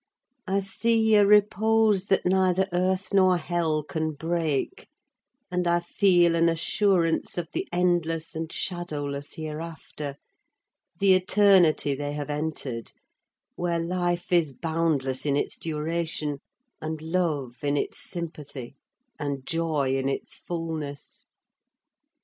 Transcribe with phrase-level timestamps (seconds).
[0.47, 4.87] I see a repose that neither earth nor hell can break,
[5.51, 13.77] and I feel an assurance of the endless and shadowless hereafter—the Eternity they have entered—where
[13.79, 16.39] life is boundless in its duration,
[16.81, 18.73] and love in its sympathy,
[19.19, 21.27] and joy in its fulness.